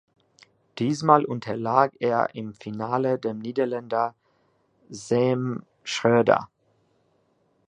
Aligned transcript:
Diesmal 0.79 1.25
unterlag 1.25 1.91
er 1.99 2.33
im 2.33 2.55
Finale 2.55 3.19
dem 3.19 3.37
Niederländer 3.37 4.15
Sam 4.89 5.61
Schröder. 5.83 6.49